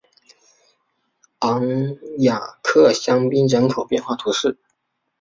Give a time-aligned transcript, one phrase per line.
[1.41, 1.63] 昂
[2.23, 4.57] 雅克香槟人口变化图示